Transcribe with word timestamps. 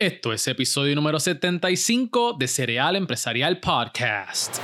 Esto 0.00 0.32
es 0.32 0.46
episodio 0.46 0.94
número 0.94 1.18
75 1.18 2.34
de 2.38 2.46
Cereal 2.46 2.94
Empresarial 2.94 3.58
Podcast. 3.58 4.58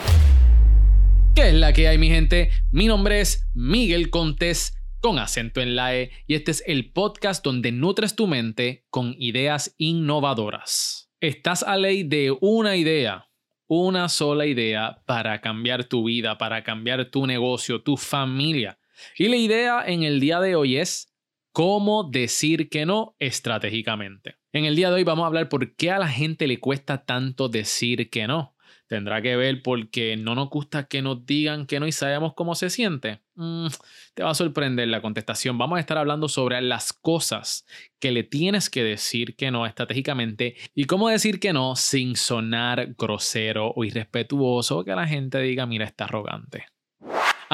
¿Qué 1.34 1.48
es 1.48 1.54
la 1.54 1.72
que 1.72 1.88
hay, 1.88 1.98
mi 1.98 2.08
gente? 2.08 2.50
Mi 2.70 2.86
nombre 2.86 3.20
es 3.20 3.44
Miguel 3.52 4.10
Contés, 4.10 4.80
con 5.00 5.18
acento 5.18 5.60
en 5.60 5.74
la 5.74 5.96
E, 5.96 6.12
y 6.28 6.34
este 6.34 6.52
es 6.52 6.62
el 6.68 6.92
podcast 6.92 7.44
donde 7.44 7.72
nutres 7.72 8.14
tu 8.14 8.28
mente 8.28 8.86
con 8.90 9.16
ideas 9.18 9.74
innovadoras. 9.76 11.10
Estás 11.18 11.64
a 11.64 11.76
ley 11.78 12.04
de 12.04 12.32
una 12.40 12.76
idea, 12.76 13.28
una 13.66 14.08
sola 14.08 14.46
idea 14.46 15.02
para 15.04 15.40
cambiar 15.40 15.82
tu 15.82 16.04
vida, 16.04 16.38
para 16.38 16.62
cambiar 16.62 17.06
tu 17.06 17.26
negocio, 17.26 17.82
tu 17.82 17.96
familia. 17.96 18.78
Y 19.18 19.26
la 19.26 19.36
idea 19.36 19.82
en 19.84 20.04
el 20.04 20.20
día 20.20 20.38
de 20.38 20.54
hoy 20.54 20.76
es 20.76 21.12
cómo 21.50 22.04
decir 22.04 22.68
que 22.68 22.86
no 22.86 23.16
estratégicamente. 23.18 24.36
En 24.54 24.66
el 24.66 24.76
día 24.76 24.88
de 24.88 24.94
hoy 24.94 25.02
vamos 25.02 25.24
a 25.24 25.26
hablar 25.26 25.48
por 25.48 25.74
qué 25.74 25.90
a 25.90 25.98
la 25.98 26.06
gente 26.06 26.46
le 26.46 26.60
cuesta 26.60 27.04
tanto 27.04 27.48
decir 27.48 28.08
que 28.08 28.28
no. 28.28 28.54
¿Tendrá 28.86 29.20
que 29.20 29.34
ver 29.34 29.62
porque 29.62 30.16
no 30.16 30.36
nos 30.36 30.48
gusta 30.48 30.84
que 30.84 31.02
nos 31.02 31.26
digan 31.26 31.66
que 31.66 31.80
no 31.80 31.88
y 31.88 31.92
sabemos 31.92 32.34
cómo 32.34 32.54
se 32.54 32.70
siente? 32.70 33.20
Mm, 33.34 33.66
te 34.14 34.22
va 34.22 34.30
a 34.30 34.34
sorprender 34.34 34.86
la 34.86 35.02
contestación. 35.02 35.58
Vamos 35.58 35.78
a 35.78 35.80
estar 35.80 35.98
hablando 35.98 36.28
sobre 36.28 36.62
las 36.62 36.92
cosas 36.92 37.66
que 37.98 38.12
le 38.12 38.22
tienes 38.22 38.70
que 38.70 38.84
decir 38.84 39.34
que 39.34 39.50
no 39.50 39.66
estratégicamente 39.66 40.54
y 40.72 40.84
cómo 40.84 41.08
decir 41.08 41.40
que 41.40 41.52
no 41.52 41.74
sin 41.74 42.14
sonar 42.14 42.94
grosero 42.96 43.72
o 43.74 43.84
irrespetuoso 43.84 44.78
o 44.78 44.84
que 44.84 44.94
la 44.94 45.08
gente 45.08 45.40
diga, 45.40 45.66
mira, 45.66 45.84
está 45.84 46.04
arrogante. 46.04 46.66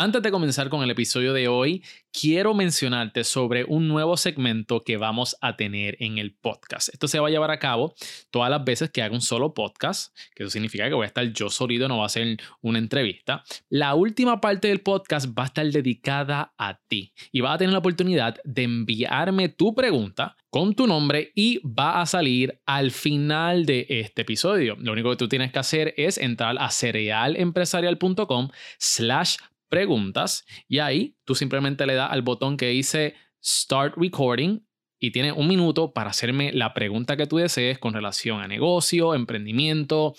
Antes 0.02 0.22
de 0.22 0.30
comenzar 0.30 0.70
con 0.70 0.82
el 0.82 0.90
episodio 0.90 1.34
de 1.34 1.46
hoy, 1.48 1.84
quiero 2.10 2.54
mencionarte 2.54 3.22
sobre 3.22 3.64
un 3.64 3.86
nuevo 3.86 4.16
segmento 4.16 4.80
que 4.80 4.96
vamos 4.96 5.36
a 5.42 5.58
tener 5.58 5.98
en 6.00 6.16
el 6.16 6.32
podcast. 6.32 6.88
Esto 6.88 7.06
se 7.06 7.20
va 7.20 7.28
a 7.28 7.30
llevar 7.30 7.50
a 7.50 7.58
cabo 7.58 7.94
todas 8.30 8.48
las 8.48 8.64
veces 8.64 8.88
que 8.88 9.02
haga 9.02 9.14
un 9.14 9.20
solo 9.20 9.52
podcast, 9.52 10.16
que 10.34 10.44
eso 10.44 10.50
significa 10.50 10.88
que 10.88 10.94
voy 10.94 11.04
a 11.04 11.08
estar 11.08 11.30
yo 11.30 11.50
solito, 11.50 11.86
no 11.86 11.98
va 11.98 12.06
a 12.06 12.08
ser 12.08 12.38
una 12.62 12.78
entrevista. 12.78 13.44
La 13.68 13.94
última 13.94 14.40
parte 14.40 14.68
del 14.68 14.80
podcast 14.80 15.38
va 15.38 15.42
a 15.42 15.46
estar 15.48 15.66
dedicada 15.66 16.54
a 16.56 16.80
ti 16.88 17.12
y 17.30 17.42
vas 17.42 17.56
a 17.56 17.58
tener 17.58 17.74
la 17.74 17.80
oportunidad 17.80 18.36
de 18.42 18.62
enviarme 18.62 19.50
tu 19.50 19.74
pregunta 19.74 20.34
con 20.48 20.74
tu 20.74 20.86
nombre 20.86 21.30
y 21.34 21.58
va 21.58 22.00
a 22.00 22.06
salir 22.06 22.58
al 22.64 22.90
final 22.90 23.66
de 23.66 23.86
este 23.90 24.22
episodio. 24.22 24.76
Lo 24.80 24.92
único 24.92 25.10
que 25.10 25.16
tú 25.16 25.28
tienes 25.28 25.52
que 25.52 25.58
hacer 25.58 25.92
es 25.98 26.16
entrar 26.16 26.56
a 26.58 26.70
cerealempresarial.com 26.70 28.48
slash 28.78 29.36
preguntas 29.70 30.44
y 30.68 30.80
ahí 30.80 31.16
tú 31.24 31.34
simplemente 31.34 31.86
le 31.86 31.94
das 31.94 32.12
al 32.12 32.20
botón 32.20 32.58
que 32.58 32.68
dice 32.68 33.14
Start 33.42 33.94
Recording 33.96 34.60
y 34.98 35.12
tienes 35.12 35.32
un 35.34 35.48
minuto 35.48 35.94
para 35.94 36.10
hacerme 36.10 36.52
la 36.52 36.74
pregunta 36.74 37.16
que 37.16 37.26
tú 37.26 37.38
desees 37.38 37.78
con 37.78 37.94
relación 37.94 38.42
a 38.42 38.48
negocio, 38.48 39.14
emprendimiento, 39.14 40.14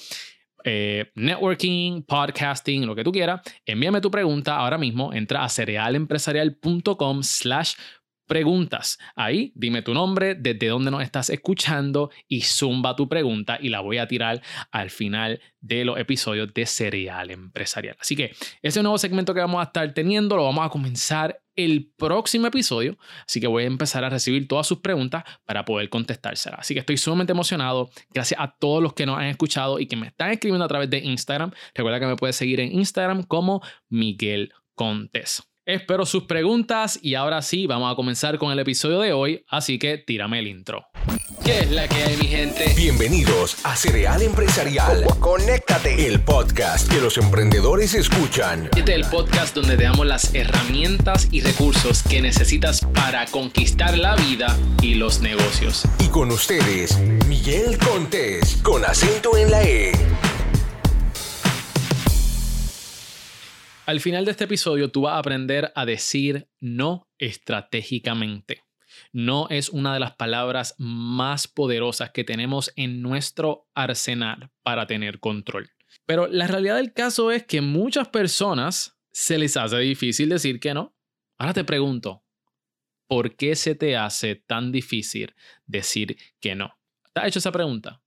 eh, 0.63 1.11
networking, 1.15 2.01
podcasting, 2.03 2.85
lo 2.85 2.95
que 2.95 3.03
tú 3.03 3.11
quieras. 3.11 3.41
Envíame 3.65 4.01
tu 4.01 4.09
pregunta 4.09 4.57
ahora 4.57 4.77
mismo. 4.77 5.13
Entra 5.13 5.43
a 5.43 5.49
cerealempresarial.com 5.49 7.23
slash 7.23 7.73
preguntas. 8.31 8.97
Ahí 9.13 9.51
dime 9.55 9.81
tu 9.81 9.93
nombre, 9.93 10.35
desde 10.35 10.69
dónde 10.69 10.89
nos 10.89 11.03
estás 11.03 11.29
escuchando 11.29 12.11
y 12.29 12.43
zumba 12.43 12.95
tu 12.95 13.09
pregunta 13.09 13.57
y 13.59 13.67
la 13.67 13.81
voy 13.81 13.97
a 13.97 14.07
tirar 14.07 14.41
al 14.71 14.89
final 14.89 15.41
de 15.59 15.83
los 15.83 15.99
episodios 15.99 16.53
de 16.53 16.65
Serial 16.65 17.29
Empresarial. 17.29 17.97
Así 17.99 18.15
que 18.15 18.31
ese 18.61 18.81
nuevo 18.83 18.97
segmento 18.97 19.33
que 19.33 19.41
vamos 19.41 19.59
a 19.59 19.63
estar 19.63 19.93
teniendo 19.93 20.37
lo 20.37 20.45
vamos 20.45 20.65
a 20.65 20.69
comenzar 20.69 21.41
el 21.57 21.91
próximo 21.97 22.47
episodio, 22.47 22.97
así 23.27 23.41
que 23.41 23.47
voy 23.47 23.63
a 23.63 23.67
empezar 23.67 24.05
a 24.05 24.09
recibir 24.09 24.47
todas 24.47 24.65
sus 24.65 24.79
preguntas 24.79 25.25
para 25.43 25.65
poder 25.65 25.89
contestárselas. 25.89 26.61
Así 26.61 26.73
que 26.73 26.79
estoy 26.79 26.95
sumamente 26.95 27.33
emocionado. 27.33 27.89
Gracias 28.13 28.39
a 28.39 28.55
todos 28.57 28.81
los 28.81 28.93
que 28.93 29.05
nos 29.05 29.17
han 29.17 29.25
escuchado 29.25 29.77
y 29.77 29.87
que 29.87 29.97
me 29.97 30.07
están 30.07 30.31
escribiendo 30.31 30.63
a 30.63 30.69
través 30.69 30.89
de 30.89 30.99
Instagram. 30.99 31.51
Recuerda 31.75 31.99
que 31.99 32.05
me 32.05 32.15
puedes 32.15 32.37
seguir 32.37 32.61
en 32.61 32.71
Instagram 32.71 33.23
como 33.23 33.61
Miguel 33.89 34.53
Contes. 34.73 35.50
Espero 35.71 36.05
sus 36.05 36.23
preguntas 36.23 36.99
y 37.01 37.15
ahora 37.15 37.41
sí, 37.41 37.65
vamos 37.65 37.93
a 37.93 37.95
comenzar 37.95 38.37
con 38.37 38.51
el 38.51 38.59
episodio 38.59 38.99
de 38.99 39.13
hoy, 39.13 39.45
así 39.47 39.79
que 39.79 39.97
tírame 39.97 40.39
el 40.39 40.47
intro. 40.47 40.87
¿Qué 41.45 41.59
es 41.59 41.71
la 41.71 41.87
que 41.87 41.95
hay, 41.95 42.17
mi 42.17 42.27
gente? 42.27 42.73
Bienvenidos 42.75 43.65
a 43.65 43.77
Cereal 43.77 44.21
Empresarial. 44.21 45.05
Conéctate. 45.21 46.07
El 46.07 46.19
podcast 46.19 46.91
que 46.91 46.99
los 46.99 47.17
emprendedores 47.17 47.93
escuchan. 47.93 48.65
Este 48.75 48.91
es 48.91 48.97
el 48.97 49.05
podcast 49.05 49.55
donde 49.55 49.77
te 49.77 49.83
damos 49.83 50.05
las 50.05 50.35
herramientas 50.35 51.29
y 51.31 51.39
recursos 51.39 52.03
que 52.03 52.21
necesitas 52.21 52.81
para 52.93 53.25
conquistar 53.27 53.97
la 53.97 54.17
vida 54.17 54.57
y 54.81 54.95
los 54.95 55.21
negocios. 55.21 55.85
Y 55.99 56.09
con 56.09 56.31
ustedes, 56.31 56.99
Miguel 57.29 57.77
Contés, 57.77 58.57
con 58.57 58.83
acento 58.83 59.37
en 59.37 59.49
la 59.49 59.63
E. 59.63 59.93
Al 63.87 63.99
final 63.99 64.25
de 64.25 64.31
este 64.31 64.43
episodio 64.43 64.91
tú 64.91 65.01
vas 65.01 65.13
a 65.13 65.17
aprender 65.17 65.71
a 65.75 65.85
decir 65.85 66.47
no 66.59 67.09
estratégicamente. 67.17 68.63
No 69.11 69.47
es 69.49 69.69
una 69.69 69.93
de 69.93 69.99
las 69.99 70.15
palabras 70.15 70.75
más 70.77 71.47
poderosas 71.47 72.11
que 72.11 72.23
tenemos 72.23 72.71
en 72.75 73.01
nuestro 73.01 73.67
arsenal 73.73 74.51
para 74.61 74.85
tener 74.85 75.19
control. 75.19 75.71
Pero 76.05 76.27
la 76.27 76.47
realidad 76.47 76.75
del 76.75 76.93
caso 76.93 77.31
es 77.31 77.43
que 77.43 77.61
muchas 77.61 78.07
personas 78.09 78.99
se 79.11 79.39
les 79.39 79.57
hace 79.57 79.77
difícil 79.79 80.29
decir 80.29 80.59
que 80.59 80.75
no. 80.75 80.95
Ahora 81.39 81.53
te 81.53 81.63
pregunto, 81.63 82.23
¿por 83.07 83.35
qué 83.35 83.55
se 83.55 83.73
te 83.73 83.97
hace 83.97 84.35
tan 84.35 84.71
difícil 84.71 85.33
decir 85.65 86.17
que 86.39 86.53
no? 86.53 86.77
¿Te 87.13 87.21
has 87.21 87.27
hecho 87.29 87.39
esa 87.39 87.51
pregunta? 87.51 88.01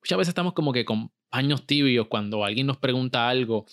Muchas 0.00 0.18
veces 0.18 0.28
estamos 0.28 0.52
como 0.52 0.72
que 0.72 0.84
con 0.84 1.10
paños 1.30 1.66
tibios 1.66 2.06
cuando 2.06 2.44
alguien 2.44 2.66
nos 2.66 2.78
pregunta 2.78 3.28
algo 3.28 3.66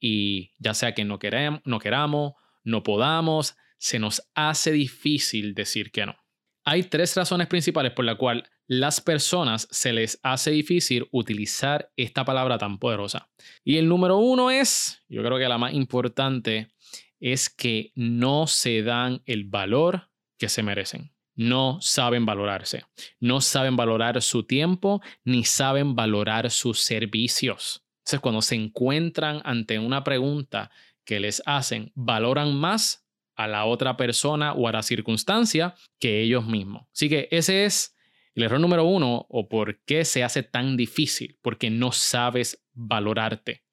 y 0.00 0.52
ya 0.58 0.74
sea 0.74 0.94
que 0.94 1.04
no, 1.04 1.18
queremos, 1.18 1.60
no 1.64 1.78
queramos, 1.78 2.32
no 2.64 2.82
podamos, 2.82 3.56
se 3.78 3.98
nos 3.98 4.28
hace 4.34 4.72
difícil 4.72 5.54
decir 5.54 5.92
que 5.92 6.06
no. 6.06 6.16
Hay 6.64 6.84
tres 6.84 7.16
razones 7.16 7.46
principales 7.46 7.92
por 7.92 8.04
las 8.04 8.16
cuales 8.16 8.44
las 8.66 9.00
personas 9.00 9.66
se 9.70 9.92
les 9.92 10.20
hace 10.22 10.50
difícil 10.50 11.08
utilizar 11.10 11.90
esta 11.96 12.24
palabra 12.24 12.58
tan 12.58 12.78
poderosa. 12.78 13.28
Y 13.64 13.78
el 13.78 13.88
número 13.88 14.18
uno 14.18 14.50
es, 14.50 15.02
yo 15.08 15.22
creo 15.22 15.38
que 15.38 15.48
la 15.48 15.58
más 15.58 15.72
importante, 15.74 16.70
es 17.18 17.50
que 17.50 17.92
no 17.94 18.46
se 18.46 18.82
dan 18.82 19.22
el 19.26 19.44
valor 19.44 20.10
que 20.38 20.48
se 20.48 20.62
merecen. 20.62 21.12
No 21.34 21.78
saben 21.80 22.26
valorarse, 22.26 22.84
no 23.18 23.40
saben 23.40 23.76
valorar 23.76 24.20
su 24.20 24.44
tiempo, 24.44 25.00
ni 25.24 25.44
saben 25.44 25.94
valorar 25.94 26.50
sus 26.50 26.80
servicios. 26.80 27.84
Entonces, 28.00 28.20
cuando 28.20 28.42
se 28.42 28.56
encuentran 28.56 29.40
ante 29.44 29.78
una 29.78 30.04
pregunta 30.04 30.70
que 31.04 31.20
les 31.20 31.42
hacen, 31.46 31.92
valoran 31.94 32.54
más 32.54 33.06
a 33.36 33.48
la 33.48 33.64
otra 33.64 33.96
persona 33.96 34.52
o 34.52 34.68
a 34.68 34.72
la 34.72 34.82
circunstancia 34.82 35.74
que 35.98 36.20
ellos 36.20 36.46
mismos. 36.46 36.86
Así 36.92 37.08
que 37.08 37.28
ese 37.30 37.64
es 37.64 37.96
el 38.34 38.44
error 38.44 38.60
número 38.60 38.84
uno 38.84 39.26
o 39.28 39.48
por 39.48 39.80
qué 39.84 40.04
se 40.04 40.22
hace 40.22 40.42
tan 40.42 40.76
difícil, 40.76 41.38
porque 41.42 41.70
no 41.70 41.92
sabes 41.92 42.64
valorarte. 42.72 43.64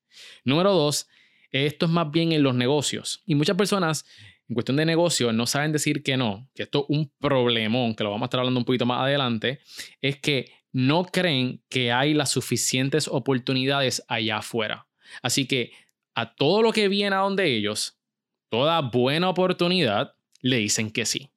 Número 0.44 0.74
dos, 0.74 1.08
esto 1.52 1.86
es 1.86 1.92
más 1.92 2.12
bien 2.12 2.32
en 2.32 2.44
los 2.44 2.56
negocios. 2.56 3.22
Y 3.26 3.36
muchas 3.36 3.58
personas 3.58 4.06
en 4.50 4.54
cuestión 4.54 4.78
de 4.78 4.86
negocio 4.86 5.34
no 5.34 5.46
saben 5.46 5.74
decir 5.74 6.04
que 6.04 6.16
no, 6.16 6.50
que 6.56 6.64
esto 6.64 6.86
es 6.90 6.98
un 6.98 7.12
problemón, 7.20 7.96
que 7.96 8.04
lo 8.04 8.12
vamos 8.12 8.26
a 8.26 8.28
estar 8.28 8.40
hablando 8.40 8.60
un 8.60 8.66
poquito 8.66 8.86
más 8.86 9.02
adelante, 9.02 9.60
es 10.02 10.18
que 10.20 10.52
no 10.72 11.06
creen 11.06 11.64
que 11.70 11.92
hay 11.92 12.14
las 12.14 12.32
suficientes 12.32 13.08
oportunidades 13.08 14.04
allá 14.08 14.38
afuera. 14.38 14.88
Así 15.22 15.48
que 15.48 15.72
a 16.16 16.36
todo 16.36 16.62
lo 16.62 16.74
que 16.74 16.88
viene 16.88 17.16
a 17.16 17.20
donde 17.20 17.56
ellos, 17.56 18.00
toda 18.50 18.82
buena 18.82 19.30
oportunidad, 19.30 20.16
le 20.42 20.58
dicen 20.58 20.92
que 20.92 21.06
sí. 21.06 21.32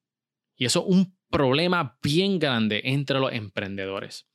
Y 0.57 0.65
eso 0.67 0.81
es 0.81 0.95
un 0.95 1.17
problema 1.31 1.99
bien 2.03 2.39
grande 2.39 2.83
entre 2.85 3.19
los 3.19 3.33
emprendedores. 3.33 4.27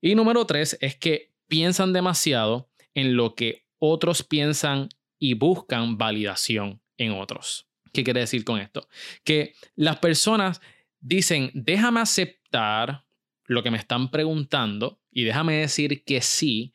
Y 0.00 0.14
número 0.14 0.46
tres 0.46 0.76
es 0.80 0.96
que 0.96 1.32
piensan 1.48 1.92
demasiado 1.92 2.70
en 2.94 3.16
lo 3.16 3.34
que 3.34 3.66
otros 3.78 4.22
piensan 4.22 4.88
y 5.18 5.34
buscan 5.34 5.98
validación 5.98 6.80
en 6.96 7.12
otros. 7.12 7.66
¿Qué 7.92 8.04
quiere 8.04 8.20
decir 8.20 8.44
con 8.44 8.60
esto? 8.60 8.88
Que 9.24 9.54
las 9.74 9.98
personas 9.98 10.60
dicen, 11.00 11.50
déjame 11.54 12.00
aceptar 12.00 13.04
lo 13.48 13.62
que 13.62 13.70
me 13.70 13.78
están 13.78 14.10
preguntando 14.10 15.00
y 15.10 15.24
déjame 15.24 15.56
decir 15.56 16.04
que 16.04 16.20
sí, 16.20 16.74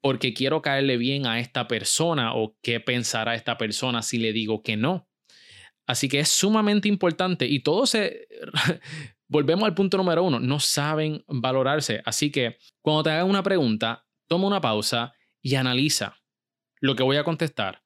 porque 0.00 0.32
quiero 0.32 0.62
caerle 0.62 0.96
bien 0.96 1.26
a 1.26 1.40
esta 1.40 1.66
persona 1.66 2.34
o 2.34 2.56
qué 2.62 2.80
pensará 2.80 3.34
esta 3.34 3.58
persona 3.58 4.02
si 4.02 4.18
le 4.18 4.32
digo 4.32 4.62
que 4.62 4.76
no. 4.76 5.08
Así 5.86 6.08
que 6.08 6.20
es 6.20 6.28
sumamente 6.28 6.88
importante 6.88 7.46
y 7.46 7.60
todo 7.60 7.86
se... 7.86 8.28
Volvemos 9.28 9.64
al 9.64 9.74
punto 9.74 9.96
número 9.96 10.22
uno, 10.22 10.38
no 10.38 10.60
saben 10.60 11.24
valorarse. 11.26 12.00
Así 12.04 12.30
que 12.30 12.58
cuando 12.80 13.02
te 13.02 13.10
hagan 13.10 13.28
una 13.28 13.42
pregunta, 13.42 14.06
toma 14.28 14.46
una 14.46 14.60
pausa 14.60 15.14
y 15.42 15.56
analiza 15.56 16.16
lo 16.80 16.94
que 16.94 17.02
voy 17.02 17.16
a 17.16 17.24
contestar. 17.24 17.82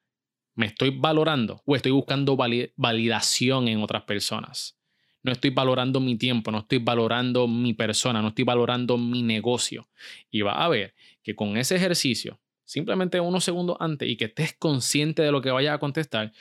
¿Me 0.54 0.66
estoy 0.66 0.90
valorando 0.90 1.62
o 1.64 1.74
estoy 1.74 1.92
buscando 1.92 2.36
validación 2.36 3.68
en 3.68 3.82
otras 3.82 4.02
personas? 4.02 4.79
No 5.22 5.32
estoy 5.32 5.50
valorando 5.50 6.00
mi 6.00 6.16
tiempo, 6.16 6.50
no 6.50 6.58
estoy 6.60 6.78
valorando 6.78 7.46
mi 7.46 7.74
persona, 7.74 8.22
no 8.22 8.28
estoy 8.28 8.44
valorando 8.44 8.96
mi 8.96 9.22
negocio. 9.22 9.88
Y 10.30 10.42
va 10.42 10.64
a 10.64 10.68
ver 10.68 10.94
que 11.22 11.34
con 11.34 11.56
ese 11.56 11.76
ejercicio, 11.76 12.40
simplemente 12.64 13.20
unos 13.20 13.44
segundos 13.44 13.76
antes 13.80 14.08
y 14.08 14.16
que 14.16 14.26
estés 14.26 14.54
consciente 14.58 15.22
de 15.22 15.32
lo 15.32 15.42
que 15.42 15.50
vayas 15.50 15.74
a 15.74 15.78
contestar, 15.78 16.32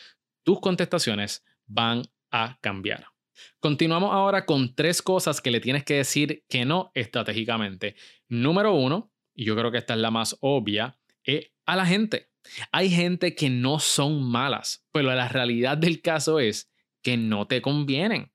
tus 0.43 0.59
contestaciones 0.59 1.43
van 1.65 2.03
a 2.31 2.57
cambiar. 2.61 3.05
Continuamos 3.59 4.13
ahora 4.13 4.45
con 4.45 4.75
tres 4.75 5.01
cosas 5.01 5.41
que 5.41 5.51
le 5.51 5.59
tienes 5.59 5.83
que 5.83 5.95
decir 5.95 6.43
que 6.49 6.65
no 6.65 6.91
estratégicamente. 6.93 7.95
Número 8.27 8.73
uno, 8.73 9.11
y 9.33 9.45
yo 9.45 9.55
creo 9.55 9.71
que 9.71 9.77
esta 9.77 9.93
es 9.93 9.99
la 9.99 10.11
más 10.11 10.37
obvia, 10.41 10.97
es 11.23 11.51
a 11.65 11.75
la 11.75 11.85
gente. 11.85 12.29
Hay 12.71 12.89
gente 12.89 13.35
que 13.35 13.49
no 13.49 13.79
son 13.79 14.23
malas, 14.23 14.85
pero 14.91 15.13
la 15.13 15.27
realidad 15.27 15.77
del 15.77 16.01
caso 16.01 16.39
es 16.39 16.71
que 17.01 17.17
no 17.17 17.47
te 17.47 17.61
convienen. 17.61 18.31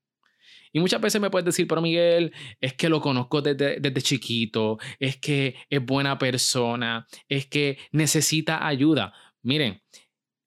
Y 0.74 0.80
muchas 0.80 1.00
veces 1.00 1.20
me 1.20 1.30
puedes 1.30 1.44
decir, 1.46 1.68
pero 1.68 1.80
Miguel, 1.80 2.32
es 2.60 2.74
que 2.74 2.88
lo 2.88 3.00
conozco 3.00 3.40
desde, 3.40 4.02
chiquito, 4.02 4.76
es 4.98 5.16
que 5.16 5.54
es 5.70 5.86
buena 5.86 6.18
persona, 6.18 7.06
es 7.28 7.46
que 7.46 7.78
necesita 7.92 8.66
ayuda. 8.66 9.14
Miren, 9.42 9.80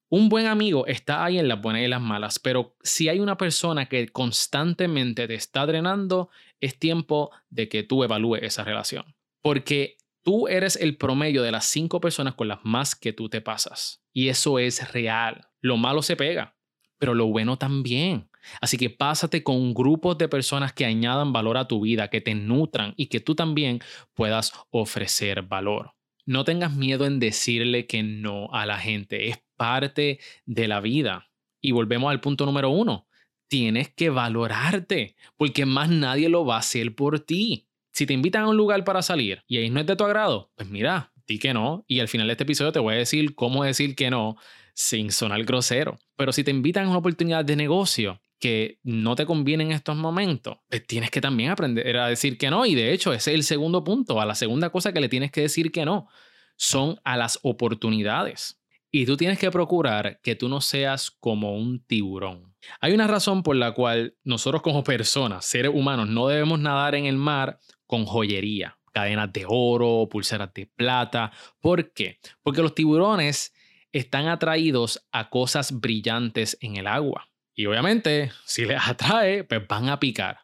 un 0.09 0.27
buen 0.27 0.45
amigo 0.45 0.85
está 0.85 1.23
ahí 1.23 1.39
en 1.39 1.47
las 1.47 1.61
buenas 1.61 1.81
y 1.81 1.87
las 1.87 2.01
malas, 2.01 2.39
pero 2.39 2.75
si 2.83 3.07
hay 3.07 3.21
una 3.21 3.37
persona 3.37 3.85
que 3.85 4.09
constantemente 4.09 5.29
te 5.29 5.35
está 5.35 5.65
drenando, 5.65 6.29
es 6.59 6.77
tiempo 6.77 7.31
de 7.49 7.69
que 7.69 7.83
tú 7.83 8.03
evalúes 8.03 8.43
esa 8.43 8.65
relación. 8.65 9.15
Porque 9.41 9.95
tú 10.23 10.49
eres 10.49 10.75
el 10.75 10.97
promedio 10.97 11.41
de 11.41 11.53
las 11.53 11.67
cinco 11.67 12.01
personas 12.01 12.35
con 12.35 12.49
las 12.49 12.59
más 12.65 12.95
que 12.95 13.13
tú 13.13 13.29
te 13.29 13.39
pasas. 13.39 14.03
Y 14.11 14.27
eso 14.27 14.59
es 14.59 14.91
real. 14.91 15.47
Lo 15.61 15.77
malo 15.77 16.01
se 16.01 16.17
pega, 16.17 16.57
pero 16.97 17.13
lo 17.13 17.27
bueno 17.27 17.57
también. 17.57 18.29
Así 18.61 18.77
que 18.77 18.89
pásate 18.89 19.43
con 19.43 19.73
grupos 19.73 20.17
de 20.17 20.27
personas 20.27 20.73
que 20.73 20.85
añadan 20.85 21.33
valor 21.33 21.57
a 21.57 21.67
tu 21.67 21.81
vida, 21.81 22.09
que 22.09 22.21
te 22.21 22.35
nutran 22.35 22.93
y 22.97 23.07
que 23.07 23.19
tú 23.19 23.35
también 23.35 23.81
puedas 24.13 24.53
ofrecer 24.69 25.43
valor. 25.43 25.93
No 26.25 26.43
tengas 26.43 26.75
miedo 26.75 27.05
en 27.05 27.19
decirle 27.19 27.87
que 27.87 28.03
no 28.03 28.49
a 28.51 28.65
la 28.65 28.77
gente. 28.77 29.29
Es 29.29 29.39
parte 29.55 30.19
de 30.45 30.67
la 30.67 30.81
vida. 30.81 31.29
Y 31.61 31.71
volvemos 31.71 32.11
al 32.11 32.19
punto 32.19 32.45
número 32.45 32.69
uno. 32.69 33.07
Tienes 33.47 33.93
que 33.93 34.09
valorarte 34.09 35.15
porque 35.37 35.65
más 35.65 35.89
nadie 35.89 36.27
lo 36.27 36.45
va 36.45 36.55
a 36.55 36.59
hacer 36.59 36.93
por 36.95 37.21
ti. 37.21 37.67
Si 37.93 38.05
te 38.05 38.13
invitan 38.13 38.43
a 38.43 38.49
un 38.49 38.57
lugar 38.57 38.83
para 38.83 39.01
salir 39.01 39.41
y 39.47 39.57
ahí 39.57 39.69
no 39.69 39.79
es 39.79 39.87
de 39.87 39.95
tu 39.95 40.03
agrado, 40.03 40.51
pues 40.55 40.69
mira, 40.69 41.13
di 41.25 41.39
que 41.39 41.53
no. 41.53 41.85
Y 41.87 42.01
al 42.01 42.09
final 42.09 42.27
de 42.27 42.33
este 42.33 42.43
episodio 42.43 42.73
te 42.73 42.79
voy 42.79 42.95
a 42.95 42.97
decir 42.97 43.33
cómo 43.33 43.63
decir 43.63 43.95
que 43.95 44.09
no 44.09 44.35
sin 44.73 45.11
sonar 45.11 45.43
grosero. 45.45 45.97
Pero 46.17 46.31
si 46.33 46.43
te 46.43 46.51
invitan 46.51 46.85
a 46.85 46.89
una 46.89 46.99
oportunidad 46.99 47.45
de 47.45 47.55
negocio 47.55 48.21
que 48.39 48.79
no 48.83 49.15
te 49.15 49.25
conviene 49.25 49.63
en 49.63 49.71
estos 49.71 49.95
momentos, 49.95 50.57
pues 50.69 50.85
tienes 50.85 51.11
que 51.11 51.21
también 51.21 51.51
aprender 51.51 51.97
a 51.97 52.07
decir 52.07 52.37
que 52.37 52.49
no. 52.49 52.65
Y 52.65 52.75
de 52.75 52.93
hecho, 52.93 53.13
ese 53.13 53.31
es 53.31 53.35
el 53.35 53.43
segundo 53.43 53.83
punto. 53.83 54.21
A 54.21 54.25
la 54.25 54.35
segunda 54.35 54.69
cosa 54.69 54.93
que 54.93 55.01
le 55.01 55.09
tienes 55.09 55.31
que 55.31 55.41
decir 55.41 55.71
que 55.71 55.85
no 55.85 56.07
son 56.55 56.99
a 57.03 57.17
las 57.17 57.39
oportunidades. 57.43 58.59
Y 58.89 59.05
tú 59.05 59.17
tienes 59.17 59.37
que 59.37 59.51
procurar 59.51 60.19
que 60.21 60.35
tú 60.35 60.49
no 60.49 60.61
seas 60.61 61.11
como 61.11 61.55
un 61.55 61.83
tiburón. 61.85 62.55
Hay 62.79 62.93
una 62.93 63.07
razón 63.07 63.43
por 63.43 63.55
la 63.55 63.73
cual 63.73 64.15
nosotros 64.23 64.61
como 64.61 64.83
personas, 64.83 65.45
seres 65.45 65.71
humanos, 65.73 66.07
no 66.07 66.27
debemos 66.27 66.59
nadar 66.59 66.95
en 66.95 67.05
el 67.05 67.17
mar 67.17 67.59
con 67.85 68.05
joyería, 68.05 68.77
cadenas 68.93 69.31
de 69.33 69.45
oro, 69.47 70.07
pulseras 70.09 70.53
de 70.53 70.67
plata. 70.67 71.31
¿Por 71.59 71.93
qué? 71.93 72.19
Porque 72.41 72.61
los 72.61 72.75
tiburones 72.75 73.53
están 73.91 74.27
atraídos 74.27 75.05
a 75.11 75.29
cosas 75.29 75.79
brillantes 75.79 76.57
en 76.61 76.77
el 76.77 76.87
agua. 76.87 77.29
Y 77.57 77.65
obviamente, 77.65 78.31
si 78.45 78.65
les 78.65 78.79
atrae, 78.87 79.43
pues 79.43 79.67
van 79.67 79.89
a 79.89 79.99
picar. 79.99 80.39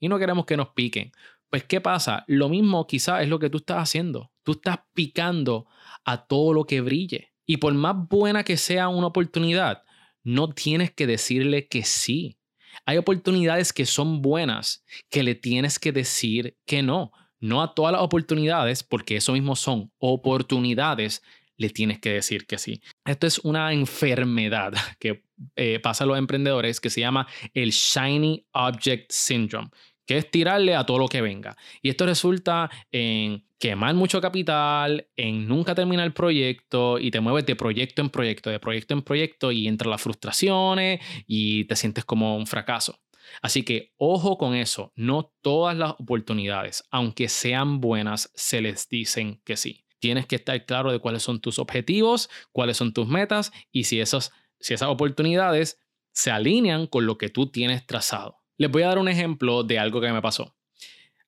Y 0.00 0.08
no 0.08 0.18
queremos 0.18 0.44
que 0.46 0.56
nos 0.56 0.70
piquen. 0.70 1.12
Pues, 1.48 1.62
¿qué 1.62 1.80
pasa? 1.80 2.24
Lo 2.26 2.48
mismo 2.48 2.88
quizás 2.88 3.22
es 3.22 3.28
lo 3.28 3.38
que 3.38 3.48
tú 3.48 3.58
estás 3.58 3.78
haciendo. 3.78 4.32
Tú 4.42 4.52
estás 4.52 4.80
picando 4.92 5.68
a 6.04 6.26
todo 6.26 6.52
lo 6.52 6.64
que 6.64 6.80
brille. 6.80 7.32
Y 7.46 7.58
por 7.58 7.72
más 7.72 7.94
buena 8.08 8.42
que 8.42 8.56
sea 8.56 8.88
una 8.88 9.06
oportunidad, 9.06 9.84
no 10.24 10.52
tienes 10.52 10.90
que 10.90 11.06
decirle 11.06 11.68
que 11.68 11.84
sí. 11.84 12.36
Hay 12.84 12.96
oportunidades 12.96 13.72
que 13.72 13.86
son 13.86 14.20
buenas 14.20 14.84
que 15.08 15.22
le 15.22 15.36
tienes 15.36 15.78
que 15.78 15.92
decir 15.92 16.58
que 16.66 16.82
no. 16.82 17.12
No 17.38 17.62
a 17.62 17.74
todas 17.74 17.92
las 17.92 18.02
oportunidades, 18.02 18.82
porque 18.82 19.16
eso 19.16 19.34
mismo 19.34 19.54
son 19.54 19.92
oportunidades, 19.98 21.22
le 21.56 21.70
tienes 21.70 22.00
que 22.00 22.10
decir 22.10 22.46
que 22.46 22.58
sí. 22.58 22.80
Esto 23.04 23.26
es 23.26 23.38
una 23.40 23.72
enfermedad 23.72 24.72
que 24.98 25.24
eh, 25.56 25.80
pasa 25.80 26.04
a 26.04 26.06
los 26.06 26.18
emprendedores 26.18 26.80
que 26.80 26.90
se 26.90 27.00
llama 27.00 27.26
el 27.54 27.70
Shiny 27.70 28.46
Object 28.52 29.10
Syndrome, 29.10 29.68
que 30.06 30.18
es 30.18 30.30
tirarle 30.30 30.74
a 30.74 30.84
todo 30.84 30.98
lo 30.98 31.08
que 31.08 31.20
venga. 31.20 31.56
Y 31.82 31.90
esto 31.90 32.06
resulta 32.06 32.70
en 32.90 33.44
quemar 33.58 33.94
mucho 33.94 34.20
capital, 34.20 35.08
en 35.16 35.48
nunca 35.48 35.74
terminar 35.74 36.06
el 36.06 36.12
proyecto 36.12 36.98
y 36.98 37.10
te 37.10 37.20
mueves 37.20 37.46
de 37.46 37.56
proyecto 37.56 38.02
en 38.02 38.10
proyecto, 38.10 38.50
de 38.50 38.60
proyecto 38.60 38.94
en 38.94 39.02
proyecto 39.02 39.52
y 39.52 39.66
entran 39.66 39.90
las 39.90 40.02
frustraciones 40.02 41.00
y 41.26 41.64
te 41.64 41.76
sientes 41.76 42.04
como 42.04 42.36
un 42.36 42.46
fracaso. 42.46 43.00
Así 43.42 43.64
que 43.64 43.92
ojo 43.96 44.38
con 44.38 44.54
eso, 44.54 44.92
no 44.94 45.32
todas 45.42 45.76
las 45.76 45.92
oportunidades, 45.92 46.84
aunque 46.90 47.28
sean 47.28 47.80
buenas, 47.80 48.30
se 48.34 48.60
les 48.60 48.88
dicen 48.88 49.40
que 49.44 49.56
sí. 49.56 49.85
Tienes 49.98 50.26
que 50.26 50.36
estar 50.36 50.64
claro 50.66 50.92
de 50.92 50.98
cuáles 50.98 51.22
son 51.22 51.40
tus 51.40 51.58
objetivos, 51.58 52.28
cuáles 52.52 52.76
son 52.76 52.92
tus 52.92 53.08
metas 53.08 53.52
y 53.72 53.84
si, 53.84 54.00
esas, 54.00 54.32
si 54.60 54.74
esas 54.74 54.88
oportunidades 54.88 55.78
se 56.12 56.30
alinean 56.30 56.86
con 56.86 57.06
lo 57.06 57.18
que 57.18 57.28
tú 57.28 57.50
tienes 57.50 57.86
trazado. 57.86 58.38
Les 58.58 58.70
voy 58.70 58.82
a 58.82 58.88
dar 58.88 58.98
un 58.98 59.08
ejemplo 59.08 59.62
de 59.64 59.78
algo 59.78 60.00
que 60.00 60.12
me 60.12 60.22
pasó. 60.22 60.56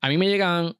A 0.00 0.09
mí 0.09 0.17
me 0.17 0.29
llegan 0.29 0.76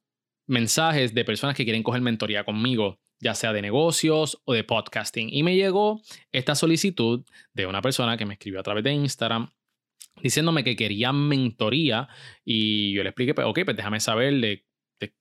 mensajes 0.47 1.13
de 1.13 1.25
personas 1.25 1.55
que 1.55 1.63
quieren 1.63 1.83
coger 1.83 2.01
mentoría 2.01 2.43
conmigo, 2.43 2.99
ya 3.19 3.35
sea 3.35 3.53
de 3.53 3.61
negocios 3.61 4.41
o 4.45 4.53
de 4.53 4.63
podcasting. 4.63 5.29
Y 5.31 5.43
me 5.43 5.55
llegó 5.55 6.01
esta 6.31 6.55
solicitud 6.55 7.23
de 7.53 7.65
una 7.67 7.81
persona 7.81 8.17
que 8.17 8.25
me 8.25 8.33
escribió 8.33 8.59
a 8.59 8.63
través 8.63 8.83
de 8.83 8.93
Instagram 8.93 9.51
diciéndome 10.21 10.63
que 10.63 10.75
quería 10.75 11.13
mentoría 11.13 12.07
y 12.43 12.93
yo 12.93 13.03
le 13.03 13.09
expliqué, 13.09 13.33
pues, 13.33 13.47
ok, 13.47 13.59
pues 13.65 13.77
déjame 13.77 13.99
saber 13.99 14.33
de 14.35 14.65